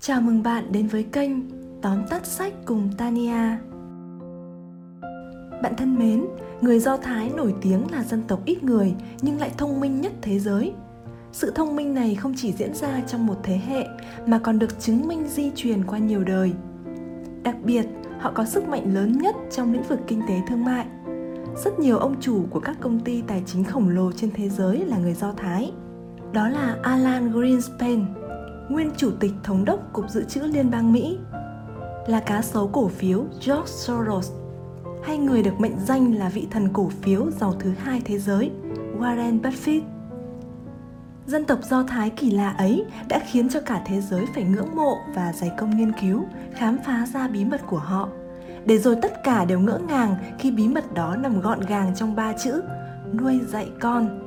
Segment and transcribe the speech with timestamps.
[0.00, 1.30] Chào mừng bạn đến với kênh
[1.82, 3.56] Tóm tắt sách cùng Tania.
[5.62, 6.26] Bạn thân mến,
[6.60, 10.12] người Do Thái nổi tiếng là dân tộc ít người nhưng lại thông minh nhất
[10.22, 10.72] thế giới.
[11.32, 13.86] Sự thông minh này không chỉ diễn ra trong một thế hệ
[14.26, 16.52] mà còn được chứng minh di truyền qua nhiều đời.
[17.42, 17.86] Đặc biệt,
[18.20, 20.86] họ có sức mạnh lớn nhất trong lĩnh vực kinh tế thương mại.
[21.64, 24.84] Rất nhiều ông chủ của các công ty tài chính khổng lồ trên thế giới
[24.86, 25.72] là người Do Thái.
[26.32, 28.06] Đó là Alan Greenspan,
[28.68, 31.18] nguyên chủ tịch thống đốc Cục Dự trữ Liên bang Mỹ,
[32.06, 34.32] là cá sấu cổ phiếu George Soros,
[35.04, 38.50] hay người được mệnh danh là vị thần cổ phiếu giàu thứ hai thế giới,
[39.00, 39.80] Warren Buffett.
[41.26, 44.76] Dân tộc Do Thái kỳ lạ ấy đã khiến cho cả thế giới phải ngưỡng
[44.76, 48.08] mộ và dày công nghiên cứu, khám phá ra bí mật của họ.
[48.66, 52.16] Để rồi tất cả đều ngỡ ngàng khi bí mật đó nằm gọn gàng trong
[52.16, 52.62] ba chữ
[53.12, 54.25] nuôi dạy con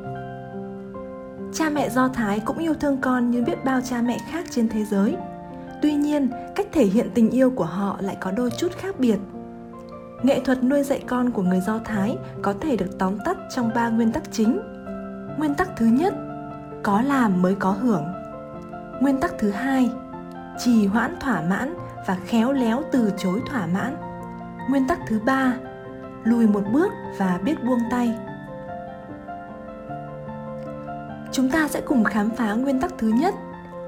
[1.53, 4.69] Cha mẹ Do Thái cũng yêu thương con như biết bao cha mẹ khác trên
[4.69, 5.15] thế giới.
[5.81, 9.17] Tuy nhiên, cách thể hiện tình yêu của họ lại có đôi chút khác biệt.
[10.23, 13.71] Nghệ thuật nuôi dạy con của người Do Thái có thể được tóm tắt trong
[13.75, 14.59] ba nguyên tắc chính.
[15.37, 16.13] Nguyên tắc thứ nhất,
[16.83, 18.03] có làm mới có hưởng.
[19.01, 19.91] Nguyên tắc thứ hai,
[20.59, 21.73] trì hoãn thỏa mãn
[22.07, 23.95] và khéo léo từ chối thỏa mãn.
[24.69, 25.53] Nguyên tắc thứ ba,
[26.23, 28.15] lùi một bước và biết buông tay
[31.31, 33.35] chúng ta sẽ cùng khám phá nguyên tắc thứ nhất,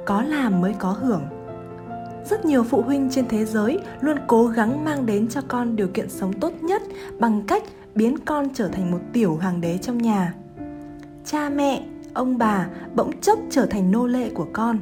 [0.06, 1.22] có làm mới có hưởng.
[2.30, 5.88] Rất nhiều phụ huynh trên thế giới luôn cố gắng mang đến cho con điều
[5.88, 6.82] kiện sống tốt nhất
[7.20, 7.64] bằng cách
[7.96, 10.34] biến con trở thành một tiểu hoàng đế trong nhà.
[11.26, 11.84] Cha mẹ,
[12.14, 14.80] ông bà bỗng chốc trở thành nô lệ của con.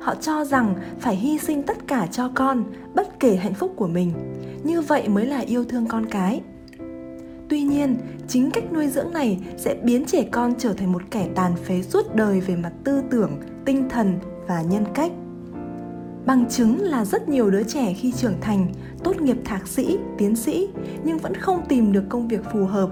[0.00, 3.86] Họ cho rằng phải hy sinh tất cả cho con, bất kể hạnh phúc của
[3.86, 4.12] mình.
[4.64, 6.40] Như vậy mới là yêu thương con cái.
[7.52, 7.96] Tuy nhiên,
[8.28, 11.82] chính cách nuôi dưỡng này sẽ biến trẻ con trở thành một kẻ tàn phế
[11.82, 13.30] suốt đời về mặt tư tưởng,
[13.64, 15.12] tinh thần và nhân cách.
[16.26, 18.72] Bằng chứng là rất nhiều đứa trẻ khi trưởng thành,
[19.04, 20.68] tốt nghiệp thạc sĩ, tiến sĩ
[21.04, 22.90] nhưng vẫn không tìm được công việc phù hợp.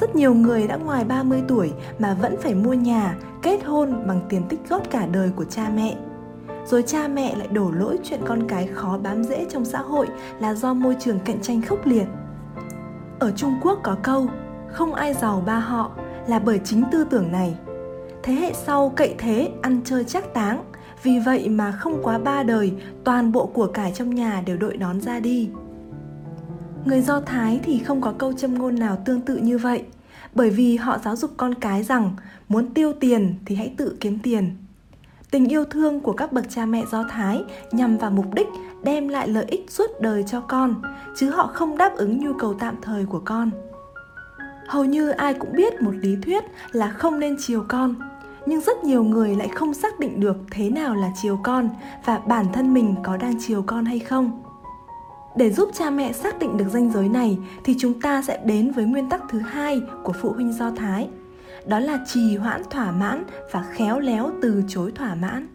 [0.00, 4.20] Rất nhiều người đã ngoài 30 tuổi mà vẫn phải mua nhà, kết hôn bằng
[4.28, 5.96] tiền tích góp cả đời của cha mẹ.
[6.66, 10.06] Rồi cha mẹ lại đổ lỗi chuyện con cái khó bám rễ trong xã hội
[10.40, 12.06] là do môi trường cạnh tranh khốc liệt
[13.18, 14.28] ở Trung Quốc có câu
[14.68, 15.90] không ai giàu ba họ
[16.26, 17.54] là bởi chính tư tưởng này.
[18.22, 20.64] Thế hệ sau cậy thế ăn chơi chắc táng,
[21.02, 22.72] vì vậy mà không quá ba đời
[23.04, 25.50] toàn bộ của cải trong nhà đều đội đón ra đi.
[26.84, 29.82] Người Do Thái thì không có câu châm ngôn nào tương tự như vậy,
[30.34, 32.10] bởi vì họ giáo dục con cái rằng
[32.48, 34.56] muốn tiêu tiền thì hãy tự kiếm tiền.
[35.30, 38.48] Tình yêu thương của các bậc cha mẹ Do Thái nhằm vào mục đích
[38.82, 40.82] đem lại lợi ích suốt đời cho con,
[41.16, 43.50] chứ họ không đáp ứng nhu cầu tạm thời của con.
[44.68, 47.94] Hầu như ai cũng biết một lý thuyết là không nên chiều con,
[48.46, 51.68] nhưng rất nhiều người lại không xác định được thế nào là chiều con
[52.04, 54.42] và bản thân mình có đang chiều con hay không.
[55.36, 58.72] Để giúp cha mẹ xác định được ranh giới này thì chúng ta sẽ đến
[58.72, 61.08] với nguyên tắc thứ hai của phụ huynh do thái
[61.68, 65.48] đó là trì hoãn thỏa mãn và khéo léo từ chối thỏa mãn.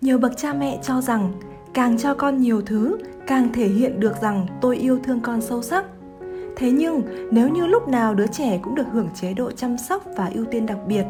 [0.00, 1.32] Nhiều bậc cha mẹ cho rằng
[1.74, 5.62] càng cho con nhiều thứ, càng thể hiện được rằng tôi yêu thương con sâu
[5.62, 5.84] sắc.
[6.56, 10.04] Thế nhưng, nếu như lúc nào đứa trẻ cũng được hưởng chế độ chăm sóc
[10.16, 11.04] và ưu tiên đặc biệt,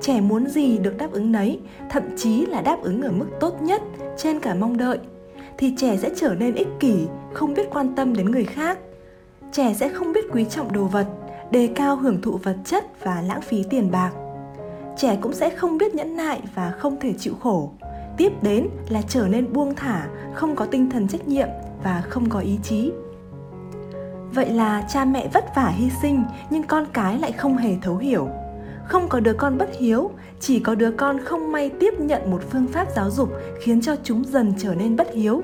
[0.00, 1.60] trẻ muốn gì được đáp ứng nấy,
[1.90, 3.82] thậm chí là đáp ứng ở mức tốt nhất,
[4.16, 4.98] trên cả mong đợi,
[5.58, 6.94] thì trẻ sẽ trở nên ích kỷ,
[7.32, 8.78] không biết quan tâm đến người khác.
[9.52, 11.06] Trẻ sẽ không biết quý trọng đồ vật
[11.50, 14.10] đề cao hưởng thụ vật chất và lãng phí tiền bạc.
[14.96, 17.70] Trẻ cũng sẽ không biết nhẫn nại và không thể chịu khổ.
[18.16, 21.48] Tiếp đến là trở nên buông thả, không có tinh thần trách nhiệm
[21.82, 22.92] và không có ý chí.
[24.34, 27.96] Vậy là cha mẹ vất vả hy sinh, nhưng con cái lại không hề thấu
[27.96, 28.28] hiểu.
[28.84, 32.42] Không có đứa con bất hiếu, chỉ có đứa con không may tiếp nhận một
[32.50, 35.42] phương pháp giáo dục khiến cho chúng dần trở nên bất hiếu.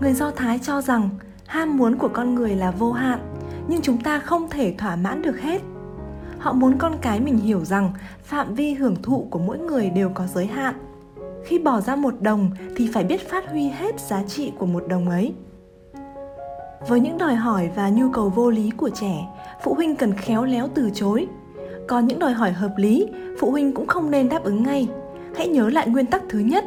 [0.00, 1.08] Người do thái cho rằng
[1.46, 3.35] ham muốn của con người là vô hạn
[3.68, 5.62] nhưng chúng ta không thể thỏa mãn được hết.
[6.38, 10.10] Họ muốn con cái mình hiểu rằng phạm vi hưởng thụ của mỗi người đều
[10.14, 10.74] có giới hạn.
[11.44, 14.84] Khi bỏ ra một đồng thì phải biết phát huy hết giá trị của một
[14.88, 15.34] đồng ấy.
[16.88, 19.26] Với những đòi hỏi và nhu cầu vô lý của trẻ,
[19.62, 21.26] phụ huynh cần khéo léo từ chối.
[21.88, 23.08] Còn những đòi hỏi hợp lý,
[23.40, 24.88] phụ huynh cũng không nên đáp ứng ngay.
[25.36, 26.64] Hãy nhớ lại nguyên tắc thứ nhất,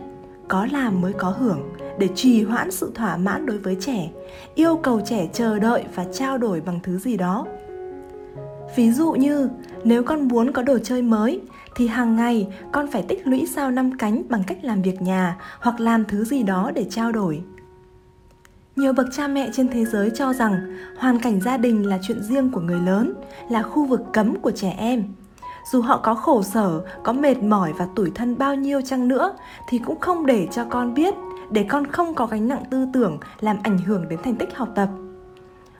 [0.48, 1.60] có làm mới có hưởng
[2.00, 4.10] để trì hoãn sự thỏa mãn đối với trẻ,
[4.56, 7.46] yêu cầu trẻ chờ đợi và trao đổi bằng thứ gì đó.
[8.76, 9.50] Ví dụ như,
[9.84, 11.42] nếu con muốn có đồ chơi mới,
[11.76, 15.38] thì hàng ngày con phải tích lũy sao năm cánh bằng cách làm việc nhà
[15.60, 17.42] hoặc làm thứ gì đó để trao đổi.
[18.76, 22.24] Nhiều bậc cha mẹ trên thế giới cho rằng hoàn cảnh gia đình là chuyện
[22.24, 23.14] riêng của người lớn,
[23.50, 25.04] là khu vực cấm của trẻ em.
[25.72, 29.34] Dù họ có khổ sở, có mệt mỏi và tủi thân bao nhiêu chăng nữa,
[29.70, 31.14] thì cũng không để cho con biết
[31.52, 34.70] để con không có gánh nặng tư tưởng làm ảnh hưởng đến thành tích học
[34.76, 34.90] tập.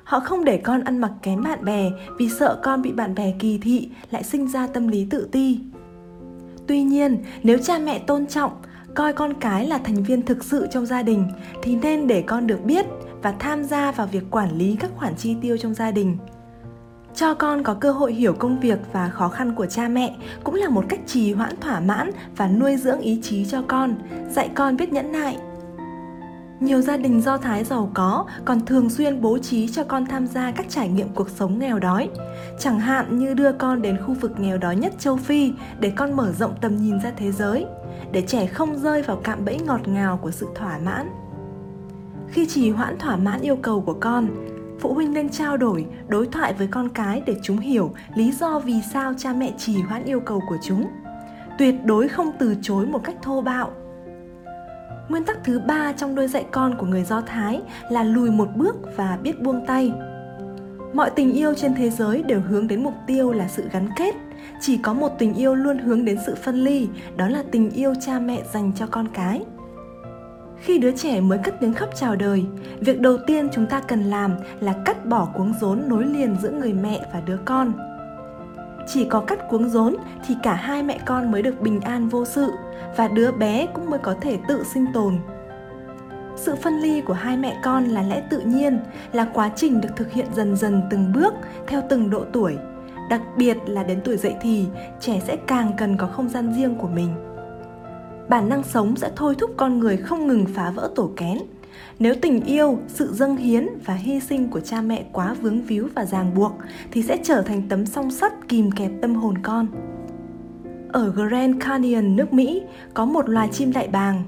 [0.04, 3.34] Họ không để con ăn mặc kém bạn bè vì sợ con bị bạn bè
[3.40, 5.60] kỳ thị lại sinh ra tâm lý tự ti.
[6.68, 8.52] Tuy nhiên, nếu cha mẹ tôn trọng,
[8.96, 11.28] coi con cái là thành viên thực sự trong gia đình
[11.62, 12.86] thì nên để con được biết
[13.22, 16.18] và tham gia vào việc quản lý các khoản chi tiêu trong gia đình.
[17.16, 20.56] Cho con có cơ hội hiểu công việc và khó khăn của cha mẹ cũng
[20.56, 23.96] là một cách trì hoãn, thỏa mãn và nuôi dưỡng ý chí cho con,
[24.30, 25.38] dạy con biết nhẫn nại
[26.60, 30.28] nhiều gia đình do thái giàu có còn thường xuyên bố trí cho con tham
[30.28, 32.10] gia các trải nghiệm cuộc sống nghèo đói.
[32.60, 36.14] Chẳng hạn như đưa con đến khu vực nghèo đói nhất châu phi để con
[36.14, 37.66] mở rộng tầm nhìn ra thế giới,
[38.12, 41.10] để trẻ không rơi vào cạm bẫy ngọt ngào của sự thỏa mãn.
[42.28, 44.28] Khi trì hoãn thỏa mãn yêu cầu của con,
[44.80, 48.60] phụ huynh nên trao đổi, đối thoại với con cái để chúng hiểu lý do
[48.60, 50.88] vì sao cha mẹ trì hoãn yêu cầu của chúng.
[51.58, 53.72] Tuyệt đối không từ chối một cách thô bạo
[55.10, 58.48] nguyên tắc thứ ba trong đôi dạy con của người do thái là lùi một
[58.56, 59.92] bước và biết buông tay.
[60.94, 64.16] Mọi tình yêu trên thế giới đều hướng đến mục tiêu là sự gắn kết.
[64.62, 67.94] Chỉ có một tình yêu luôn hướng đến sự phân ly, đó là tình yêu
[68.06, 69.42] cha mẹ dành cho con cái.
[70.62, 72.46] Khi đứa trẻ mới cất tiếng khóc chào đời,
[72.80, 76.52] việc đầu tiên chúng ta cần làm là cắt bỏ cuống rốn nối liền giữa
[76.52, 77.89] người mẹ và đứa con
[78.94, 79.96] chỉ có cắt cuống rốn
[80.28, 82.52] thì cả hai mẹ con mới được bình an vô sự
[82.98, 85.18] và đứa bé cũng mới có thể tự sinh tồn.
[86.36, 88.80] Sự phân ly của hai mẹ con là lẽ tự nhiên,
[89.12, 91.34] là quá trình được thực hiện dần dần từng bước
[91.68, 92.58] theo từng độ tuổi.
[93.10, 94.66] Đặc biệt là đến tuổi dậy thì,
[95.00, 97.10] trẻ sẽ càng cần có không gian riêng của mình.
[98.30, 101.38] Bản năng sống sẽ thôi thúc con người không ngừng phá vỡ tổ kén
[102.00, 105.88] nếu tình yêu sự dâng hiến và hy sinh của cha mẹ quá vướng víu
[105.96, 106.52] và ràng buộc
[106.92, 109.68] thì sẽ trở thành tấm song sắt kìm kẹp tâm hồn con
[110.92, 112.62] ở Grand Canyon, nước Mỹ,
[112.94, 114.24] có một loài chim đại bàng.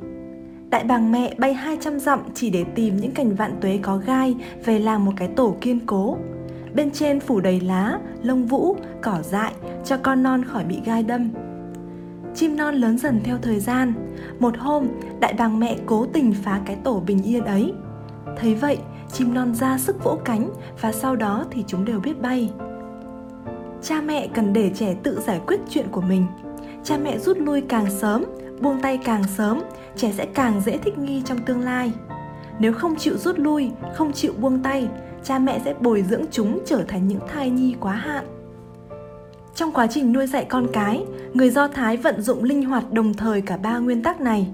[0.69, 4.35] Đại bàng mẹ bay 200 dặm chỉ để tìm những cành vạn tuế có gai
[4.65, 6.17] về làm một cái tổ kiên cố.
[6.75, 9.53] Bên trên phủ đầy lá, lông vũ, cỏ dại
[9.85, 11.29] cho con non khỏi bị gai đâm.
[12.35, 13.93] Chim non lớn dần theo thời gian.
[14.39, 14.87] Một hôm,
[15.19, 17.73] đại bàng mẹ cố tình phá cái tổ bình yên ấy.
[18.37, 18.77] Thấy vậy,
[19.13, 20.49] chim non ra sức vỗ cánh
[20.81, 22.51] và sau đó thì chúng đều biết bay.
[23.81, 26.25] Cha mẹ cần để trẻ tự giải quyết chuyện của mình.
[26.83, 28.25] Cha mẹ rút lui càng sớm,
[28.61, 29.61] buông tay càng sớm,
[29.95, 31.91] trẻ sẽ càng dễ thích nghi trong tương lai.
[32.59, 34.87] Nếu không chịu rút lui, không chịu buông tay,
[35.23, 38.40] cha mẹ sẽ bồi dưỡng chúng trở thành những thai nhi quá hạn.
[39.55, 43.13] Trong quá trình nuôi dạy con cái, người Do Thái vận dụng linh hoạt đồng
[43.13, 44.47] thời cả ba nguyên tắc này.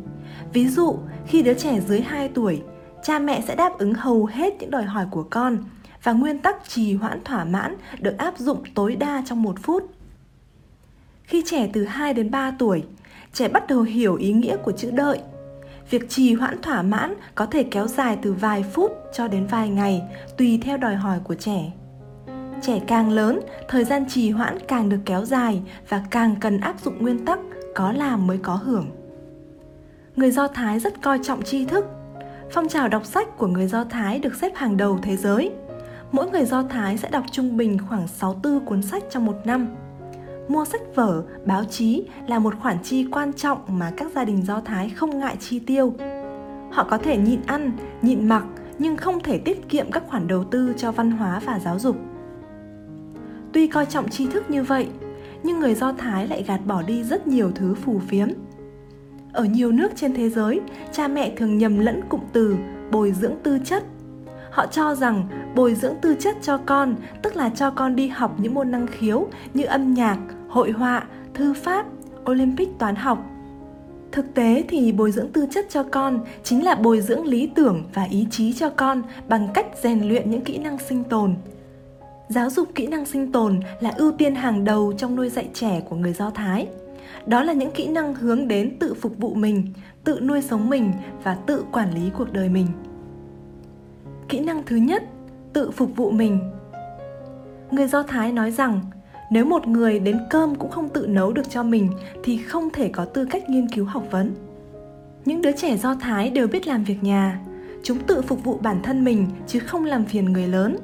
[0.53, 0.95] Ví dụ,
[1.27, 2.61] khi đứa trẻ dưới 2 tuổi,
[3.03, 5.57] cha mẹ sẽ đáp ứng hầu hết những đòi hỏi của con
[6.03, 9.83] và nguyên tắc trì hoãn thỏa mãn được áp dụng tối đa trong một phút.
[11.23, 12.83] Khi trẻ từ 2 đến 3 tuổi,
[13.33, 15.19] trẻ bắt đầu hiểu ý nghĩa của chữ đợi.
[15.89, 19.69] Việc trì hoãn thỏa mãn có thể kéo dài từ vài phút cho đến vài
[19.69, 20.01] ngày,
[20.37, 21.71] tùy theo đòi hỏi của trẻ.
[22.61, 26.75] Trẻ càng lớn, thời gian trì hoãn càng được kéo dài và càng cần áp
[26.83, 27.39] dụng nguyên tắc
[27.75, 28.85] có làm mới có hưởng.
[30.15, 31.85] Người Do Thái rất coi trọng tri thức.
[32.51, 35.51] Phong trào đọc sách của người Do Thái được xếp hàng đầu thế giới.
[36.11, 39.67] Mỗi người Do Thái sẽ đọc trung bình khoảng 64 cuốn sách trong một năm.
[40.47, 44.45] Mua sách vở, báo chí là một khoản chi quan trọng mà các gia đình
[44.45, 45.93] Do Thái không ngại chi tiêu.
[46.71, 48.45] Họ có thể nhịn ăn, nhịn mặc
[48.79, 51.97] nhưng không thể tiết kiệm các khoản đầu tư cho văn hóa và giáo dục
[53.53, 54.87] Tuy coi trọng tri thức như vậy,
[55.43, 58.27] nhưng người Do Thái lại gạt bỏ đi rất nhiều thứ phù phiếm.
[59.33, 60.59] Ở nhiều nước trên thế giới,
[60.91, 62.55] cha mẹ thường nhầm lẫn cụm từ
[62.91, 63.83] bồi dưỡng tư chất.
[64.51, 68.35] Họ cho rằng bồi dưỡng tư chất cho con tức là cho con đi học
[68.37, 70.17] những môn năng khiếu như âm nhạc,
[70.49, 71.85] hội họa, thư pháp,
[72.31, 73.25] Olympic toán học.
[74.11, 77.83] Thực tế thì bồi dưỡng tư chất cho con chính là bồi dưỡng lý tưởng
[77.93, 81.35] và ý chí cho con bằng cách rèn luyện những kỹ năng sinh tồn,
[82.29, 85.81] giáo dục kỹ năng sinh tồn là ưu tiên hàng đầu trong nuôi dạy trẻ
[85.89, 86.67] của người do thái.
[87.25, 90.91] Đó là những kỹ năng hướng đến tự phục vụ mình, tự nuôi sống mình
[91.23, 92.67] và tự quản lý cuộc đời mình.
[94.29, 95.03] Kỹ năng thứ nhất,
[95.53, 96.39] tự phục vụ mình.
[97.71, 98.81] Người do thái nói rằng,
[99.31, 101.89] nếu một người đến cơm cũng không tự nấu được cho mình
[102.23, 104.35] thì không thể có tư cách nghiên cứu học vấn.
[105.25, 107.39] Những đứa trẻ do thái đều biết làm việc nhà.
[107.83, 110.77] Chúng tự phục vụ bản thân mình chứ không làm phiền người lớn.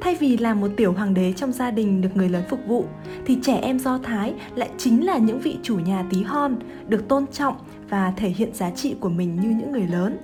[0.00, 2.84] Thay vì là một tiểu hoàng đế trong gia đình được người lớn phục vụ,
[3.26, 6.56] thì trẻ em Do Thái lại chính là những vị chủ nhà tí hon,
[6.88, 7.56] được tôn trọng
[7.88, 10.16] và thể hiện giá trị của mình như những người lớn.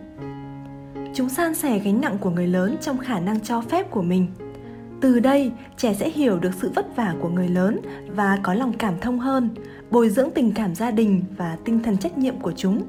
[1.14, 4.26] Chúng san sẻ gánh nặng của người lớn trong khả năng cho phép của mình.
[5.00, 8.72] Từ đây, trẻ sẽ hiểu được sự vất vả của người lớn và có lòng
[8.72, 9.50] cảm thông hơn,
[9.90, 12.82] bồi dưỡng tình cảm gia đình và tinh thần trách nhiệm của chúng.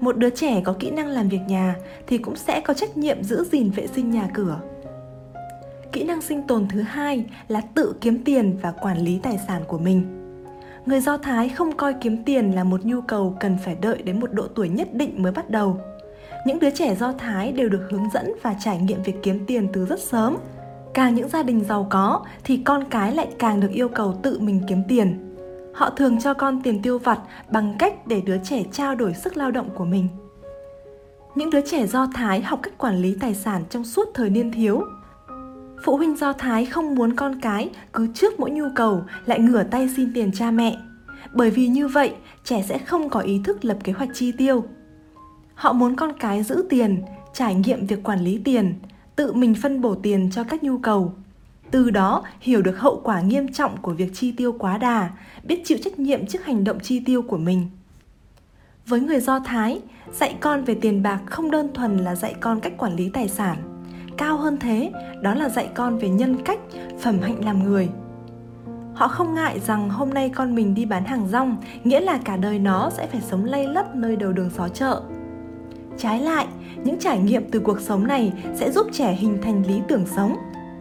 [0.00, 1.74] Một đứa trẻ có kỹ năng làm việc nhà
[2.06, 4.60] thì cũng sẽ có trách nhiệm giữ gìn vệ sinh nhà cửa.
[5.98, 9.62] Kỹ năng sinh tồn thứ hai là tự kiếm tiền và quản lý tài sản
[9.68, 10.06] của mình.
[10.86, 14.20] Người Do Thái không coi kiếm tiền là một nhu cầu cần phải đợi đến
[14.20, 15.80] một độ tuổi nhất định mới bắt đầu.
[16.46, 19.68] Những đứa trẻ Do Thái đều được hướng dẫn và trải nghiệm việc kiếm tiền
[19.72, 20.36] từ rất sớm.
[20.94, 24.38] Càng những gia đình giàu có thì con cái lại càng được yêu cầu tự
[24.40, 25.36] mình kiếm tiền.
[25.74, 29.36] Họ thường cho con tiền tiêu vặt bằng cách để đứa trẻ trao đổi sức
[29.36, 30.08] lao động của mình.
[31.34, 34.52] Những đứa trẻ Do Thái học cách quản lý tài sản trong suốt thời niên
[34.52, 34.82] thiếu
[35.82, 39.62] Phụ huynh Do Thái không muốn con cái cứ trước mỗi nhu cầu lại ngửa
[39.62, 40.78] tay xin tiền cha mẹ.
[41.32, 44.64] Bởi vì như vậy, trẻ sẽ không có ý thức lập kế hoạch chi tiêu.
[45.54, 47.02] Họ muốn con cái giữ tiền,
[47.34, 48.74] trải nghiệm việc quản lý tiền,
[49.16, 51.14] tự mình phân bổ tiền cho các nhu cầu.
[51.70, 55.10] Từ đó hiểu được hậu quả nghiêm trọng của việc chi tiêu quá đà,
[55.44, 57.66] biết chịu trách nhiệm trước hành động chi tiêu của mình.
[58.86, 59.80] Với người Do Thái,
[60.12, 63.28] dạy con về tiền bạc không đơn thuần là dạy con cách quản lý tài
[63.28, 63.77] sản
[64.18, 66.58] cao hơn thế, đó là dạy con về nhân cách,
[67.00, 67.88] phẩm hạnh làm người.
[68.94, 72.36] Họ không ngại rằng hôm nay con mình đi bán hàng rong, nghĩa là cả
[72.36, 75.02] đời nó sẽ phải sống lay lất nơi đầu đường xó chợ.
[75.98, 76.46] Trái lại,
[76.84, 80.36] những trải nghiệm từ cuộc sống này sẽ giúp trẻ hình thành lý tưởng sống.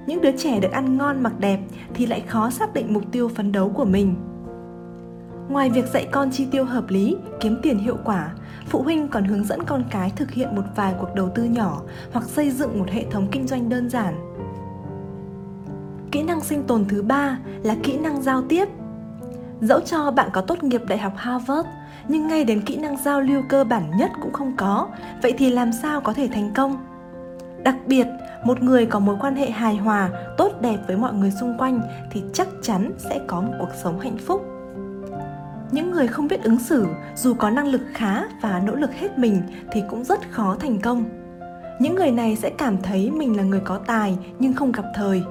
[0.08, 1.60] Những đứa trẻ được ăn ngon mặc đẹp
[1.94, 4.16] thì lại khó xác định mục tiêu phấn đấu của mình
[5.50, 8.32] ngoài việc dạy con chi tiêu hợp lý kiếm tiền hiệu quả
[8.70, 11.82] phụ huynh còn hướng dẫn con cái thực hiện một vài cuộc đầu tư nhỏ
[12.12, 14.14] hoặc xây dựng một hệ thống kinh doanh đơn giản.
[16.12, 18.68] Kỹ năng sinh tồn thứ ba là kỹ năng giao tiếp.
[19.62, 21.68] Dẫu cho bạn có tốt nghiệp Đại học Harvard,
[22.08, 24.88] nhưng ngay đến kỹ năng giao lưu cơ bản nhất cũng không có,
[25.22, 26.86] vậy thì làm sao có thể thành công?
[27.64, 28.08] Đặc biệt,
[28.44, 31.82] một người có mối quan hệ hài hòa, tốt đẹp với mọi người xung quanh
[32.12, 34.57] thì chắc chắn sẽ có một cuộc sống hạnh phúc
[35.72, 39.18] những người không biết ứng xử, dù có năng lực khá và nỗ lực hết
[39.18, 41.06] mình thì cũng rất khó thành công.
[41.80, 45.24] Những người này sẽ cảm thấy mình là người có tài nhưng không gặp thời.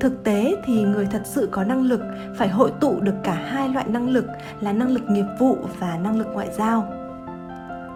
[0.00, 2.00] Thực tế thì người thật sự có năng lực
[2.38, 4.26] phải hội tụ được cả hai loại năng lực
[4.60, 6.86] là năng lực nghiệp vụ và năng lực ngoại giao.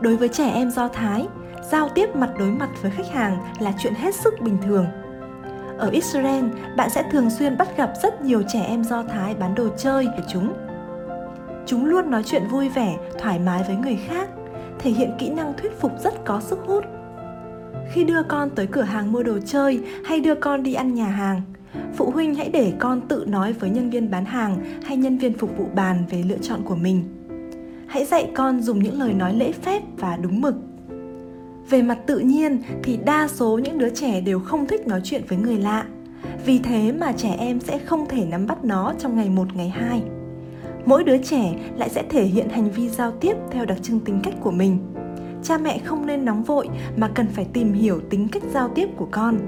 [0.00, 1.28] Đối với trẻ em do thái,
[1.71, 4.87] giao tiếp mặt đối mặt với khách hàng là chuyện hết sức bình thường.
[5.78, 6.45] Ở israel,
[6.76, 10.07] bạn sẽ thường xuyên bắt gặp rất nhiều trẻ em do thái bán đồ chơi
[10.07, 10.68] của chúng
[11.69, 14.29] chúng luôn nói chuyện vui vẻ, thoải mái với người khác,
[14.79, 16.85] thể hiện kỹ năng thuyết phục rất có sức hút.
[17.93, 21.07] Khi đưa con tới cửa hàng mua đồ chơi hay đưa con đi ăn nhà
[21.07, 21.41] hàng,
[21.95, 25.39] phụ huynh hãy để con tự nói với nhân viên bán hàng hay nhân viên
[25.39, 27.05] phục vụ bàn về lựa chọn của mình.
[27.87, 30.55] Hãy dạy con dùng những lời nói lễ phép và đúng mực.
[31.71, 35.23] Về mặt tự nhiên thì đa số những đứa trẻ đều không thích nói chuyện
[35.29, 35.85] với người lạ,
[36.47, 39.69] vì thế mà trẻ em sẽ không thể nắm bắt nó trong ngày một, ngày
[39.69, 40.03] hai
[40.88, 44.21] mỗi đứa trẻ lại sẽ thể hiện hành vi giao tiếp theo đặc trưng tính
[44.25, 44.78] cách của mình.
[45.42, 48.88] Cha mẹ không nên nóng vội mà cần phải tìm hiểu tính cách giao tiếp
[48.97, 49.38] của con.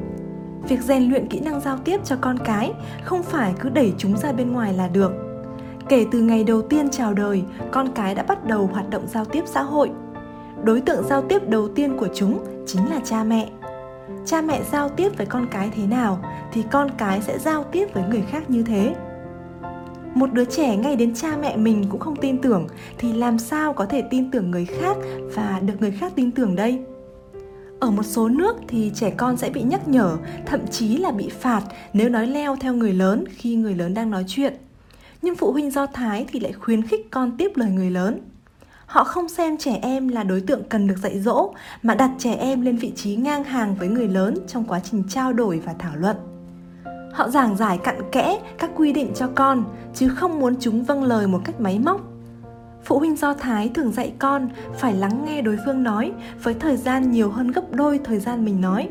[0.68, 2.72] Việc rèn luyện kỹ năng giao tiếp cho con cái
[3.04, 5.12] không phải cứ đẩy chúng ra bên ngoài là được.
[5.88, 9.24] Kể từ ngày đầu tiên chào đời, con cái đã bắt đầu hoạt động giao
[9.24, 9.90] tiếp xã hội.
[10.64, 13.48] Đối tượng giao tiếp đầu tiên của chúng chính là cha mẹ.
[14.24, 16.18] Cha mẹ giao tiếp với con cái thế nào
[16.52, 18.94] thì con cái sẽ giao tiếp với người khác như thế
[20.14, 22.66] một đứa trẻ ngay đến cha mẹ mình cũng không tin tưởng,
[22.98, 24.96] thì làm sao có thể tin tưởng người khác
[25.34, 26.80] và được người khác tin tưởng đây?
[27.80, 31.28] Ở một số nước thì trẻ con sẽ bị nhắc nhở, thậm chí là bị
[31.28, 31.62] phạt
[31.92, 34.54] nếu nói leo theo người lớn khi người lớn đang nói chuyện.
[35.22, 38.20] Nhưng phụ huynh do thái thì lại khuyến khích con tiếp lời người lớn.
[38.86, 42.34] Họ không xem trẻ em là đối tượng cần được dạy dỗ, mà đặt trẻ
[42.34, 45.74] em lên vị trí ngang hàng với người lớn trong quá trình trao đổi và
[45.78, 46.16] thảo luận.
[47.12, 49.64] Họ giảng giải cặn kẽ các quy định cho con,
[49.94, 52.00] chứ không muốn chúng vâng lời một cách máy móc.
[52.84, 54.48] Phụ huynh Do Thái thường dạy con
[54.78, 56.12] phải lắng nghe đối phương nói
[56.42, 58.88] với thời gian nhiều hơn gấp đôi thời gian mình nói.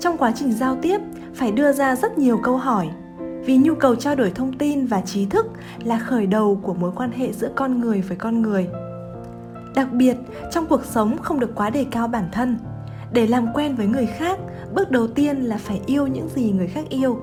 [0.00, 1.00] Trong quá trình giao tiếp,
[1.34, 2.88] phải đưa ra rất nhiều câu hỏi,
[3.44, 5.46] vì nhu cầu trao đổi thông tin và trí thức
[5.84, 8.68] là khởi đầu của mối quan hệ giữa con người với con người.
[9.74, 10.16] Đặc biệt,
[10.52, 12.58] trong cuộc sống không được quá đề cao bản thân.
[13.12, 14.38] Để làm quen với người khác,
[14.74, 17.18] bước đầu tiên là phải yêu những gì người khác yêu.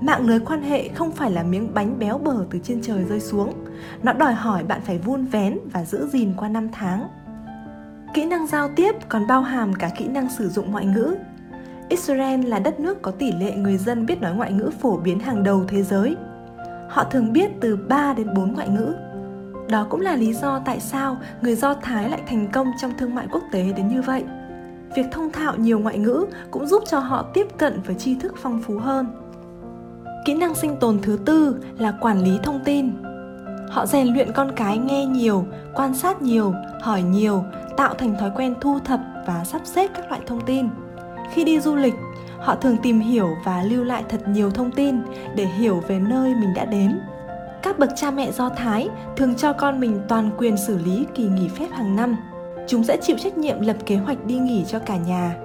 [0.00, 3.20] Mạng lưới quan hệ không phải là miếng bánh béo bở từ trên trời rơi
[3.20, 3.54] xuống.
[4.02, 7.08] Nó đòi hỏi bạn phải vun vén và giữ gìn qua năm tháng.
[8.14, 11.16] Kỹ năng giao tiếp còn bao hàm cả kỹ năng sử dụng ngoại ngữ.
[11.88, 15.18] Israel là đất nước có tỷ lệ người dân biết nói ngoại ngữ phổ biến
[15.18, 16.16] hàng đầu thế giới.
[16.88, 18.94] Họ thường biết từ 3 đến 4 ngoại ngữ.
[19.68, 23.14] Đó cũng là lý do tại sao người Do Thái lại thành công trong thương
[23.14, 24.24] mại quốc tế đến như vậy
[24.94, 28.34] việc thông thạo nhiều ngoại ngữ cũng giúp cho họ tiếp cận với tri thức
[28.36, 29.06] phong phú hơn.
[30.24, 32.90] Kỹ năng sinh tồn thứ tư là quản lý thông tin.
[33.70, 35.44] Họ rèn luyện con cái nghe nhiều,
[35.74, 37.44] quan sát nhiều, hỏi nhiều,
[37.76, 40.68] tạo thành thói quen thu thập và sắp xếp các loại thông tin.
[41.32, 41.94] Khi đi du lịch,
[42.38, 44.96] họ thường tìm hiểu và lưu lại thật nhiều thông tin
[45.36, 47.00] để hiểu về nơi mình đã đến.
[47.62, 51.24] Các bậc cha mẹ do thái thường cho con mình toàn quyền xử lý kỳ
[51.24, 52.16] nghỉ phép hàng năm
[52.70, 55.36] chúng sẽ chịu trách nhiệm lập kế hoạch đi nghỉ cho cả nhà.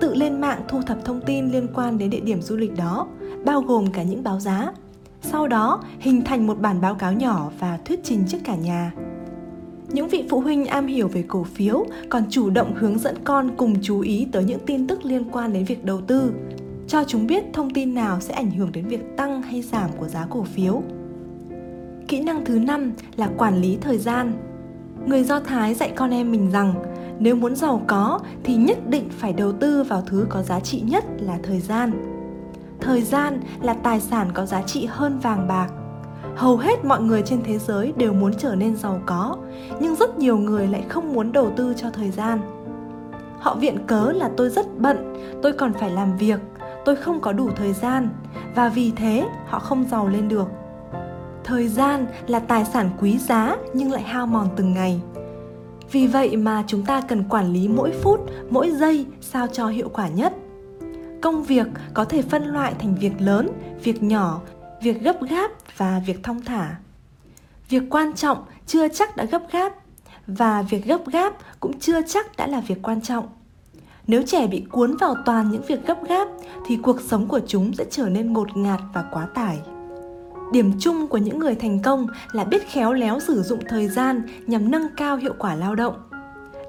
[0.00, 3.08] Tự lên mạng thu thập thông tin liên quan đến địa điểm du lịch đó,
[3.44, 4.72] bao gồm cả những báo giá.
[5.22, 8.92] Sau đó, hình thành một bản báo cáo nhỏ và thuyết trình trước cả nhà.
[9.88, 13.50] Những vị phụ huynh am hiểu về cổ phiếu còn chủ động hướng dẫn con
[13.56, 16.32] cùng chú ý tới những tin tức liên quan đến việc đầu tư,
[16.88, 20.08] cho chúng biết thông tin nào sẽ ảnh hưởng đến việc tăng hay giảm của
[20.08, 20.82] giá cổ phiếu.
[22.08, 24.32] Kỹ năng thứ năm là quản lý thời gian
[25.06, 26.74] người do thái dạy con em mình rằng,
[27.18, 30.80] nếu muốn giàu có thì nhất định phải đầu tư vào thứ có giá trị
[30.80, 31.92] nhất là thời gian.
[32.80, 35.68] Thời gian là tài sản có giá trị hơn vàng bạc.
[36.36, 39.36] Hầu hết mọi người trên thế giới đều muốn trở nên giàu có,
[39.80, 42.40] nhưng rất nhiều người lại không muốn đầu tư cho thời gian.
[43.40, 46.40] Họ viện cớ là tôi rất bận, tôi còn phải làm việc,
[46.84, 48.08] tôi không có đủ thời gian,
[48.54, 50.48] và vì thế họ không giàu lên được
[51.48, 55.00] thời gian là tài sản quý giá nhưng lại hao mòn từng ngày.
[55.92, 59.88] Vì vậy mà chúng ta cần quản lý mỗi phút, mỗi giây sao cho hiệu
[59.88, 60.32] quả nhất.
[61.22, 63.48] Công việc có thể phân loại thành việc lớn,
[63.84, 64.40] việc nhỏ,
[64.82, 66.76] việc gấp gáp và việc thong thả.
[67.68, 69.72] Việc quan trọng chưa chắc đã gấp gáp
[70.26, 73.28] và việc gấp gáp cũng chưa chắc đã là việc quan trọng.
[74.06, 76.28] Nếu trẻ bị cuốn vào toàn những việc gấp gáp
[76.66, 79.58] thì cuộc sống của chúng sẽ trở nên ngột ngạt và quá tải
[80.52, 84.22] điểm chung của những người thành công là biết khéo léo sử dụng thời gian
[84.46, 85.94] nhằm nâng cao hiệu quả lao động.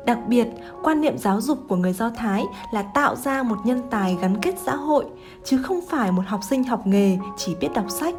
[0.05, 0.47] Đặc biệt,
[0.83, 4.41] quan niệm giáo dục của người do thái là tạo ra một nhân tài gắn
[4.41, 5.05] kết xã hội,
[5.43, 8.15] chứ không phải một học sinh học nghề chỉ biết đọc sách.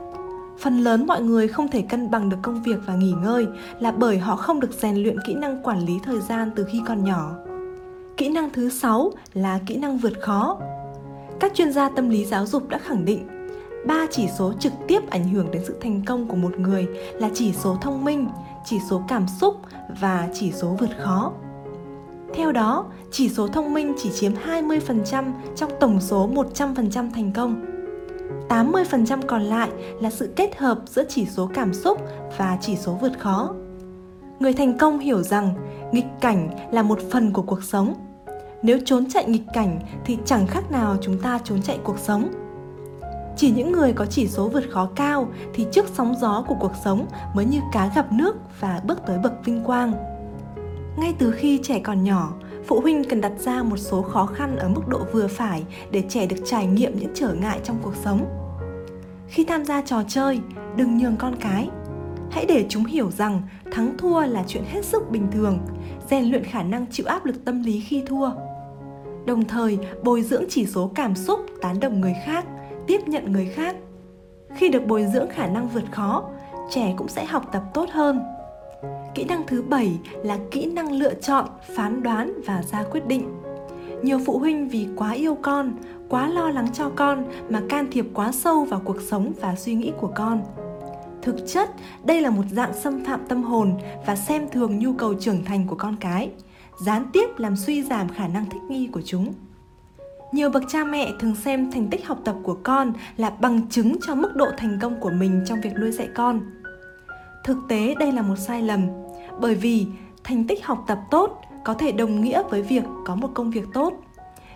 [0.59, 3.47] Phần lớn mọi người không thể cân bằng được công việc và nghỉ ngơi
[3.81, 6.83] là bởi họ không được rèn luyện kỹ năng quản lý thời gian từ khi
[6.87, 7.33] còn nhỏ.
[8.17, 10.59] Kỹ năng thứ sáu là kỹ năng vượt khó.
[11.41, 13.40] Các chuyên gia tâm lý giáo dục đã khẳng định
[13.87, 17.31] ba chỉ số trực tiếp ảnh hưởng đến sự thành công của một người là
[17.35, 18.29] chỉ số thông minh
[18.65, 19.57] chỉ số cảm xúc
[20.01, 21.33] và chỉ số vượt khó
[22.35, 27.65] theo đó, chỉ số thông minh chỉ chiếm 20% trong tổng số 100% thành công.
[28.49, 31.99] 80% còn lại là sự kết hợp giữa chỉ số cảm xúc
[32.37, 33.55] và chỉ số vượt khó.
[34.41, 35.55] Người thành công hiểu rằng
[35.93, 37.95] nghịch cảnh là một phần của cuộc sống.
[38.63, 42.31] Nếu trốn chạy nghịch cảnh thì chẳng khác nào chúng ta trốn chạy cuộc sống.
[43.41, 46.73] Chỉ những người có chỉ số vượt khó cao thì trước sóng gió của cuộc
[46.85, 49.93] sống mới như cá gặp nước và bước tới bậc vinh quang.
[50.99, 52.33] Ngay từ khi trẻ còn nhỏ,
[52.67, 56.03] phụ huynh cần đặt ra một số khó khăn ở mức độ vừa phải để
[56.09, 58.27] trẻ được trải nghiệm những trở ngại trong cuộc sống.
[59.29, 60.41] Khi tham gia trò chơi,
[60.77, 61.69] đừng nhường con cái.
[62.31, 65.59] Hãy để chúng hiểu rằng thắng thua là chuyện hết sức bình thường,
[66.11, 68.31] rèn luyện khả năng chịu áp lực tâm lý khi thua.
[69.27, 72.45] Đồng thời, bồi dưỡng chỉ số cảm xúc, tán đồng người khác
[72.91, 73.77] tiếp nhận người khác
[74.55, 76.25] khi được bồi dưỡng khả năng vượt khó
[76.71, 78.23] trẻ cũng sẽ học tập tốt hơn
[79.15, 83.43] Kỹ năng thứ bảy là kỹ năng lựa chọn, phán đoán và ra quyết định.
[84.03, 85.73] Nhiều phụ huynh vì quá yêu con,
[86.09, 89.75] quá lo lắng cho con mà can thiệp quá sâu vào cuộc sống và suy
[89.75, 90.43] nghĩ của con.
[91.23, 91.71] Thực chất,
[92.05, 93.75] đây là một dạng xâm phạm tâm hồn
[94.07, 96.31] và xem thường nhu cầu trưởng thành của con cái,
[96.81, 99.35] gián tiếp làm suy giảm khả năng thích nghi của chúng.
[100.33, 103.97] Nhiều bậc cha mẹ thường xem thành tích học tập của con là bằng chứng
[104.07, 106.41] cho mức độ thành công của mình trong việc nuôi dạy con.
[107.45, 108.87] Thực tế, đây là một sai lầm,
[109.41, 109.87] bởi vì
[110.25, 113.65] thành tích học tập tốt có thể đồng nghĩa với việc có một công việc
[113.75, 113.93] tốt,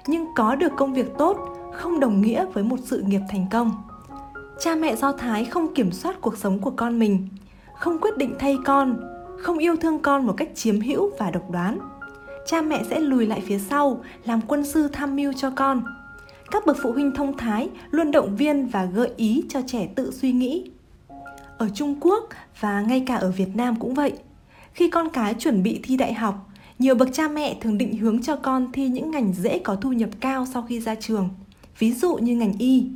[0.06, 1.38] nhưng có được công việc tốt
[1.72, 3.72] không đồng nghĩa với một sự nghiệp thành công.
[4.60, 7.28] Cha mẹ do thái không kiểm soát cuộc sống của con mình,
[7.74, 9.00] không quyết định thay con,
[9.38, 11.78] không yêu thương con một cách chiếm hữu và độc đoán
[12.46, 15.82] cha mẹ sẽ lùi lại phía sau làm quân sư tham mưu cho con
[16.50, 20.10] các bậc phụ huynh thông thái luôn động viên và gợi ý cho trẻ tự
[20.10, 20.70] suy nghĩ
[21.58, 22.28] ở Trung Quốc
[22.60, 24.12] và ngay cả ở Việt Nam cũng vậy.
[24.72, 28.22] Khi con cái chuẩn bị thi đại học, nhiều bậc cha mẹ thường định hướng
[28.22, 31.28] cho con thi những ngành dễ có thu nhập cao sau khi ra trường,
[31.78, 32.86] ví dụ như ngành y.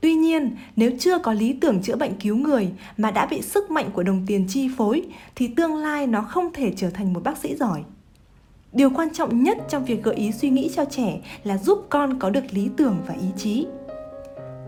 [0.00, 3.70] Tuy nhiên, nếu chưa có lý tưởng chữa bệnh cứu người mà đã bị sức
[3.70, 5.02] mạnh của đồng tiền chi phối
[5.34, 7.84] thì tương lai nó không thể trở thành một bác sĩ giỏi.
[8.72, 12.18] Điều quan trọng nhất trong việc gợi ý suy nghĩ cho trẻ là giúp con
[12.18, 13.66] có được lý tưởng và ý chí.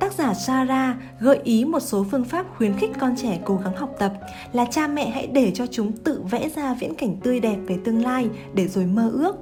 [0.00, 3.76] Tác giả Sarah gợi ý một số phương pháp khuyến khích con trẻ cố gắng
[3.76, 4.12] học tập
[4.52, 7.78] là cha mẹ hãy để cho chúng tự vẽ ra viễn cảnh tươi đẹp về
[7.84, 9.36] tương lai để rồi mơ ước.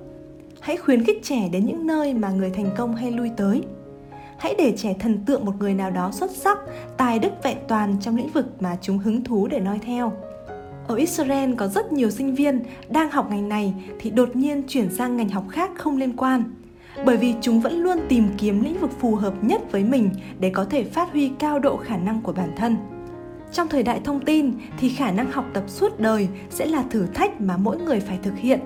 [0.60, 3.62] hãy khuyến khích trẻ đến những nơi mà người thành công hay lui tới.
[4.38, 6.58] Hãy để trẻ thần tượng một người nào đó xuất sắc,
[6.96, 10.12] tài đức vẹn toàn trong lĩnh vực mà chúng hứng thú để noi theo
[10.88, 14.90] ở Israel có rất nhiều sinh viên đang học ngành này thì đột nhiên chuyển
[14.90, 16.44] sang ngành học khác không liên quan.
[17.04, 20.50] Bởi vì chúng vẫn luôn tìm kiếm lĩnh vực phù hợp nhất với mình để
[20.50, 22.76] có thể phát huy cao độ khả năng của bản thân.
[23.52, 27.06] Trong thời đại thông tin thì khả năng học tập suốt đời sẽ là thử
[27.06, 28.60] thách mà mỗi người phải thực hiện.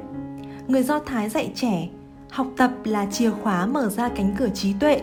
[0.68, 1.88] Người do thái dạy trẻ,
[2.30, 5.00] học tập là chìa khóa mở ra cánh cửa trí tuệ,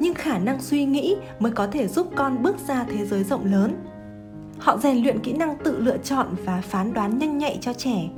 [0.00, 3.44] nhưng khả năng suy nghĩ mới có thể giúp con bước ra thế giới rộng
[3.44, 3.74] lớn
[4.62, 8.08] họ rèn luyện kỹ năng tự lựa chọn và phán đoán nhanh nhạy cho trẻ.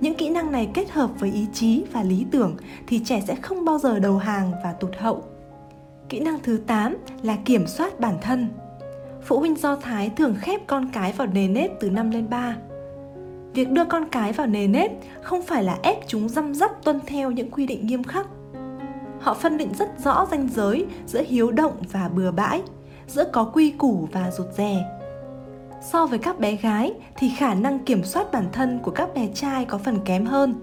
[0.00, 3.34] Những kỹ năng này kết hợp với ý chí và lý tưởng thì trẻ sẽ
[3.34, 5.24] không bao giờ đầu hàng và tụt hậu.
[6.08, 8.48] Kỹ năng thứ 8 là kiểm soát bản thân.
[9.22, 12.56] Phụ huynh do thái thường khép con cái vào nề nếp từ năm lên 3
[13.54, 14.90] việc đưa con cái vào nề nếp
[15.22, 18.26] không phải là ép chúng răm rắp tuân theo những quy định nghiêm khắc.
[19.20, 22.62] Họ phân định rất rõ ranh giới giữa hiếu động và bừa bãi,
[23.06, 25.01] giữa có quy củ và rụt rè
[25.82, 29.28] so với các bé gái thì khả năng kiểm soát bản thân của các bé
[29.34, 30.54] trai có phần kém hơn.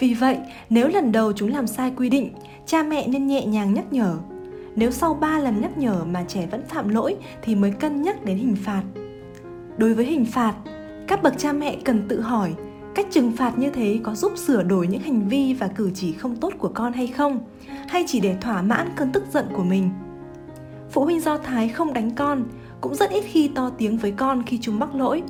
[0.00, 0.38] Vì vậy,
[0.70, 2.32] nếu lần đầu chúng làm sai quy định,
[2.66, 4.16] cha mẹ nên nhẹ nhàng nhắc nhở.
[4.76, 8.24] Nếu sau 3 lần nhắc nhở mà trẻ vẫn phạm lỗi thì mới cân nhắc
[8.24, 8.82] đến hình phạt.
[9.76, 10.54] Đối với hình phạt,
[11.08, 12.54] các bậc cha mẹ cần tự hỏi
[12.94, 16.12] cách trừng phạt như thế có giúp sửa đổi những hành vi và cử chỉ
[16.12, 17.40] không tốt của con hay không,
[17.88, 19.90] hay chỉ để thỏa mãn cơn tức giận của mình?
[20.90, 22.44] Phụ huynh do thái không đánh con
[22.84, 25.22] cũng rất ít khi to tiếng với con khi chúng mắc lỗi.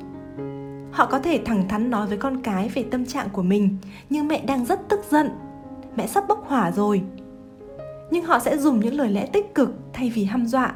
[0.91, 3.77] Họ có thể thẳng thắn nói với con cái về tâm trạng của mình
[4.09, 5.29] như mẹ đang rất tức giận.
[5.95, 7.01] Mẹ sắp bốc hỏa rồi.
[8.11, 10.73] Nhưng họ sẽ dùng những lời lẽ tích cực thay vì hăm dọa.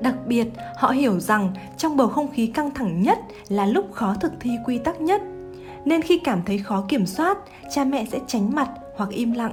[0.00, 3.18] Đặc biệt, họ hiểu rằng trong bầu không khí căng thẳng nhất
[3.48, 5.22] là lúc khó thực thi quy tắc nhất.
[5.84, 7.38] Nên khi cảm thấy khó kiểm soát,
[7.74, 9.52] cha mẹ sẽ tránh mặt hoặc im lặng.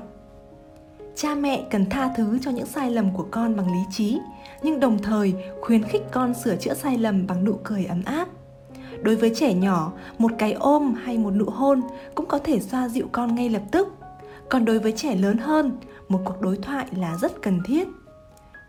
[1.16, 4.20] Cha mẹ cần tha thứ cho những sai lầm của con bằng lý trí
[4.64, 8.28] nhưng đồng thời khuyến khích con sửa chữa sai lầm bằng nụ cười ấm áp.
[9.02, 11.82] Đối với trẻ nhỏ, một cái ôm hay một nụ hôn
[12.16, 13.88] cũng có thể xoa dịu con ngay lập tức.
[14.50, 15.78] Còn đối với trẻ lớn hơn,
[16.10, 17.88] một cuộc đối thoại là rất cần thiết.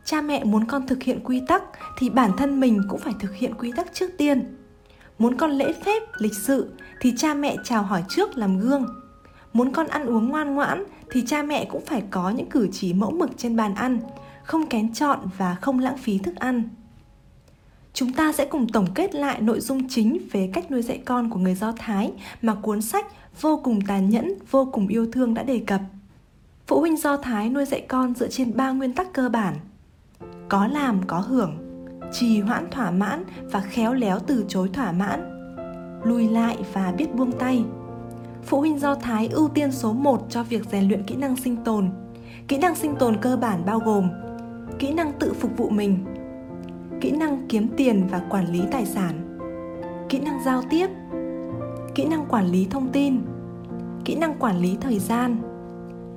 [0.05, 1.63] Cha mẹ muốn con thực hiện quy tắc
[1.99, 4.57] thì bản thân mình cũng phải thực hiện quy tắc trước tiên.
[5.19, 8.87] Muốn con lễ phép, lịch sự thì cha mẹ chào hỏi trước làm gương.
[9.53, 12.93] Muốn con ăn uống ngoan ngoãn thì cha mẹ cũng phải có những cử chỉ
[12.93, 14.01] mẫu mực trên bàn ăn
[14.45, 16.69] không kén chọn và không lãng phí thức ăn.
[17.95, 21.31] Chúng ta sẽ cùng tổng kết lại nội dung chính về cách nuôi dạy con
[21.31, 23.07] của người do thái mà cuốn sách
[23.41, 25.81] vô cùng tàn nhẫn, vô cùng yêu thương đã đề cập.
[26.67, 29.55] Phụ huynh do thái nuôi dạy con dựa trên ba nguyên tắc cơ bản.
[30.49, 31.57] Có làm, có hưởng,
[32.13, 35.21] trì hoãn thỏa mãn và khéo léo từ chối thỏa mãn,
[36.05, 37.65] lùi lại và biết buông tay.
[38.45, 41.57] Phụ huynh do thái ưu tiên số 1 cho việc rèn luyện kỹ năng sinh
[41.57, 41.91] tồn.
[42.49, 44.11] Kỹ năng sinh tồn cơ bản bao gồm
[44.83, 45.99] kỹ năng tự phục vụ mình,
[47.01, 49.39] kỹ năng kiếm tiền và quản lý tài sản,
[50.09, 50.87] kỹ năng giao tiếp,
[51.95, 53.21] kỹ năng quản lý thông tin,
[54.05, 55.37] kỹ năng quản lý thời gian,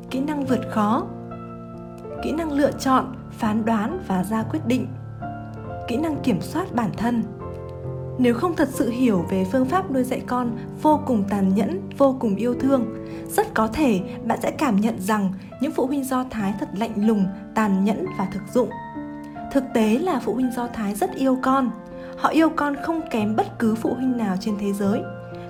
[0.10, 1.08] kỹ năng vượt khó,
[2.24, 4.88] kỹ năng lựa chọn, phán đoán và ra quyết định,
[5.88, 7.24] kỹ năng kiểm soát bản thân
[8.18, 11.90] nếu không thật sự hiểu về phương pháp nuôi dạy con vô cùng tàn nhẫn,
[11.98, 12.86] vô cùng yêu thương,
[13.30, 17.08] rất có thể bạn sẽ cảm nhận rằng những phụ huynh do thái thật lạnh
[17.08, 17.26] lùng,
[17.56, 18.70] tàn nhẫn và thực dụng.
[19.52, 21.72] Thực tế là phụ huynh do thái rất yêu con.
[22.18, 25.02] Họ yêu con không kém bất cứ phụ huynh nào trên thế giới.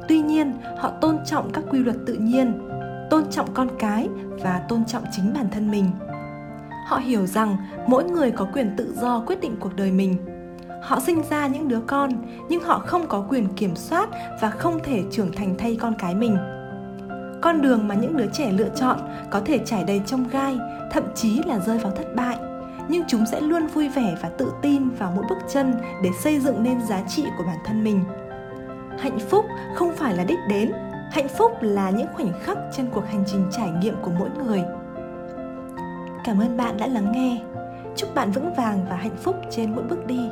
[0.07, 2.69] Tuy nhiên, họ tôn trọng các quy luật tự nhiên,
[3.09, 4.09] tôn trọng con cái
[4.43, 5.85] và tôn trọng chính bản thân mình.
[6.87, 10.17] Họ hiểu rằng mỗi người có quyền tự do quyết định cuộc đời mình
[10.85, 12.11] họ sinh ra những đứa con,
[12.49, 14.09] nhưng họ không có quyền kiểm soát
[14.41, 16.37] và không thể trưởng thành thay con cái mình.
[17.41, 18.99] Con đường mà những đứa trẻ lựa chọn
[19.31, 20.57] có thể trải đầy trong gai,
[20.91, 22.37] thậm chí là rơi vào thất bại.
[22.87, 26.39] Nhưng chúng sẽ luôn vui vẻ và tự tin vào mỗi bước chân để xây
[26.39, 28.03] dựng nên giá trị của bản thân mình.
[28.99, 29.45] Hạnh phúc
[29.75, 30.71] không phải là đích đến,
[31.11, 34.63] hạnh phúc là những khoảnh khắc trên cuộc hành trình trải nghiệm của mỗi người.
[36.23, 37.41] Cảm ơn bạn đã lắng nghe.
[37.95, 40.29] Chúc bạn vững vàng và hạnh phúc trên mỗi bước đi.